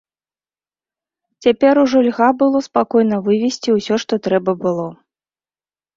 Цяпер 1.45 1.73
ужо 1.83 1.99
льга 2.09 2.29
было 2.41 2.57
спакойна 2.69 3.17
вывезці 3.31 3.69
ўсё, 3.77 3.95
што 4.05 4.13
трэба 4.29 4.51
было. 4.65 4.87